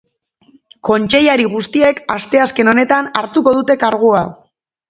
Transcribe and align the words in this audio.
Kontseilari 0.89 1.45
guztiek 1.57 2.01
asteazken 2.15 2.73
honetan 2.73 3.13
hartuko 3.23 3.57
dute 3.59 3.81
kargua. 3.85 4.27